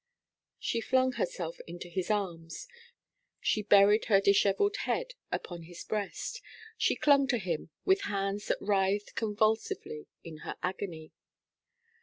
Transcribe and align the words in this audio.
She 0.57 0.81
flung 0.81 1.11
herself 1.11 1.57
into 1.67 1.87
his 1.87 2.09
arms, 2.09 2.67
she 3.39 3.61
buried 3.61 4.05
her 4.05 4.19
dishevelled 4.19 4.77
head 4.77 5.13
upon 5.31 5.61
his 5.61 5.83
breast; 5.83 6.41
she 6.75 6.95
clung 6.95 7.27
to 7.27 7.37
him 7.37 7.69
with 7.85 8.01
hands 8.09 8.47
that 8.47 8.57
writhed 8.59 9.13
convulsively 9.13 10.07
in 10.23 10.37
her 10.37 10.55
agony. 10.63 11.11